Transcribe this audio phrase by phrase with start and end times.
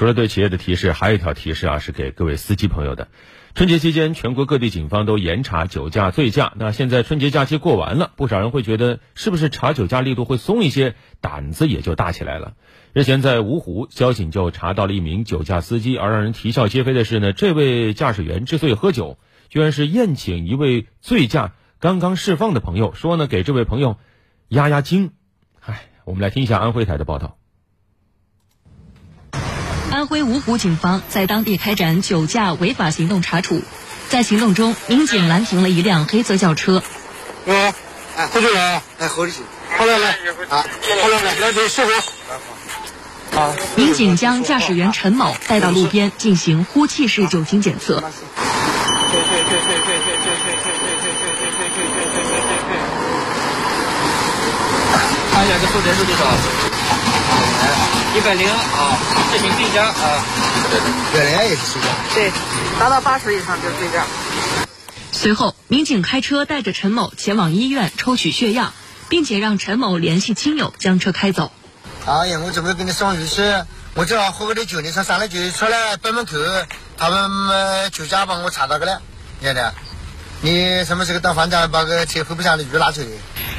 [0.00, 3.08] 除了对企业的提示，还有一条提示啊，是给各位司机朋友的。
[3.54, 6.54] 春节期间，全国各地警方都严查酒驾、醉驾。
[6.56, 12.54] 那现在春节假期过完了，不少人会觉得，是不是查酒驾力度会松一些，胆子也就大起来了。
[12.94, 15.98] 日前，在芜湖，交警就查到了一名酒驾司机。
[15.98, 19.18] 而让人啼笑皆非的是呢，这位驾驶员之所以喝酒，
[19.50, 23.98] 居然是宴请一位醉驾刚刚释放的朋友，说呢给这位朋友
[24.48, 25.10] 压压惊。
[25.60, 27.36] 唉，我们来听一下安徽台的报道。
[30.00, 33.60] 安徽芜湖警方在当地开展酒驾违法行动查处，
[34.08, 36.82] 在行动中，民警拦停了一辆黑色轿车。
[37.46, 37.74] 哎，
[38.16, 38.32] 来啊，
[39.76, 39.98] 来，
[41.38, 41.92] 来，这师傅。
[43.38, 43.52] 啊。
[43.76, 48.00] 民警将驾驶员陈某带到路边进行呼气式酒精检测。
[48.00, 48.10] 看
[55.44, 56.24] 一下这负责是多少？
[58.20, 58.98] 一百零啊，
[59.32, 60.22] 这行醉驾啊，
[61.14, 61.88] 原来也是醉驾。
[62.12, 62.30] 对，
[62.78, 64.04] 达到八十以上就是醉驾。
[65.10, 68.74] 随后，民警开车带着陈某前往医院抽取血样，
[69.08, 71.50] 并且让陈某联系亲友将车开走。
[72.04, 76.36] 哎呀，我准备给你送律师，我正好喝了点酒，你上上来就出来北门口，
[76.98, 79.00] 他们酒驾把我查到个了，
[79.42, 79.72] 晓得？
[80.42, 83.06] 你什么时候到饭店把个车后备箱的鱼拿出来？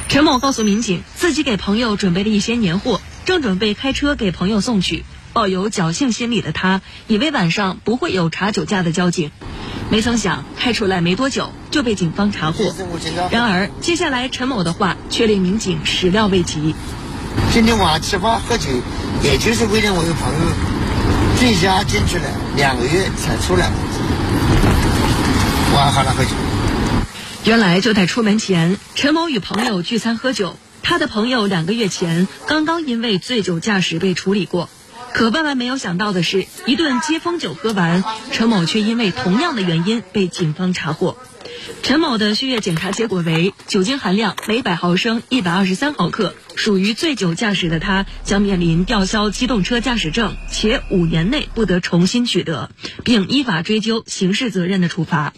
[0.07, 3.01] 陈某告诉民警，自己给朋友准备了一些年货。
[3.25, 9.31] 正准备开车给朋友送去，抱有侥幸心理的他，以为晚上不会有查酒驾的交警，
[9.89, 12.73] 没曾想开出来没多久就被警方查获。
[13.29, 16.75] 然而，接下来陈某的话却令民警始料未及。
[17.53, 18.69] 今天晚上吃饭喝酒，
[19.23, 20.39] 也就是为了我有朋友
[21.37, 22.23] 醉驾进去了
[22.57, 23.69] 两个月才出来，
[25.73, 26.31] 我还喝了喝酒。
[27.45, 30.57] 原来就在出门前，陈某与朋友聚餐喝酒。
[30.83, 34.69] 他的朋友两个月前刚刚因为醉酒驾驶被处理过，
[35.13, 41.17] 可万万没有想到的是，一顿接风酒喝完，陈某却因为同样的原因被警方查获。
[41.83, 52.71] 陈某的血液检查结果为酒精含量每百毫升一百二十三毫克，属于醉酒驾驶的他将面临吊销机动车驾驶证，且五年内不得重新取得，
[53.03, 55.33] 并依法追究刑事责任的处罚。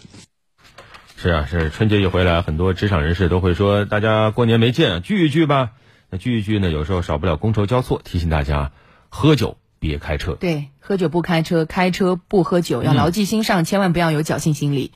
[1.24, 5.70] 是啊，是春节一回来，很多职场人士都会说，大家过年没见，聚一聚吧。
[6.10, 8.72] 那聚一聚呢，有时候少不了觥筹交错，提醒大家，
[9.08, 10.34] 喝酒别开车。
[10.34, 14.92] 对，喝酒不开车，开车不喝酒，要牢记心上，千万不要有侥幸心理。